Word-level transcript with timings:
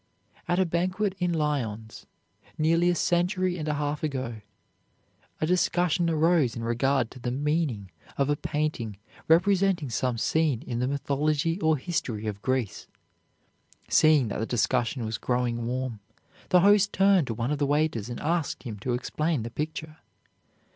At 0.47 0.57
a 0.57 0.65
banquet 0.65 1.13
in 1.19 1.31
Lyons, 1.31 2.07
nearly 2.57 2.89
a 2.89 2.95
century 2.95 3.55
and 3.55 3.67
a 3.67 3.75
half 3.75 4.01
ago, 4.01 4.41
a 5.39 5.45
discussion 5.45 6.09
arose 6.09 6.55
in 6.55 6.63
regard 6.63 7.11
to 7.11 7.19
the 7.19 7.29
meaning 7.29 7.91
of 8.17 8.27
a 8.27 8.35
painting 8.35 8.97
representing 9.27 9.91
some 9.91 10.17
scene 10.17 10.63
in 10.63 10.79
the 10.79 10.87
mythology 10.87 11.59
or 11.61 11.77
history 11.77 12.25
of 12.25 12.41
Greece. 12.41 12.87
Seeing 13.89 14.29
that 14.29 14.39
the 14.39 14.47
discussion 14.47 15.05
was 15.05 15.19
growing 15.19 15.67
warm, 15.67 15.99
the 16.49 16.61
host 16.61 16.91
turned 16.93 17.27
to 17.27 17.35
one 17.35 17.51
of 17.51 17.59
the 17.59 17.67
waiters 17.67 18.09
and 18.09 18.19
asked 18.21 18.63
him 18.63 18.79
to 18.79 18.95
explain 18.95 19.43
the 19.43 19.51
picture. 19.51 19.97